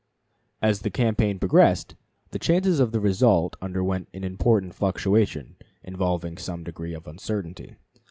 [0.03, 1.95] [Illustration: JOHN BELL.] As the campaign progressed
[2.31, 7.75] the chances of the result underwent an important fluctuation, involving some degree of uncertainty.